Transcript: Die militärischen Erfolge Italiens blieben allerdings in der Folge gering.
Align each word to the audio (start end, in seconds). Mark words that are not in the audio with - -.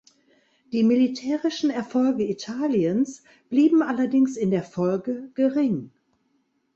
Die 0.71 0.81
militärischen 0.81 1.69
Erfolge 1.69 2.27
Italiens 2.27 3.21
blieben 3.51 3.83
allerdings 3.83 4.35
in 4.35 4.49
der 4.49 4.63
Folge 4.63 5.29
gering. 5.35 5.91